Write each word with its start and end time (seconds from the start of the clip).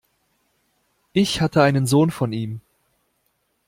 Ich 1.13 1.41
hatte 1.41 1.61
einen 1.61 1.85
Sohn 1.85 2.09
von 2.09 2.33
ihm. 2.33 2.59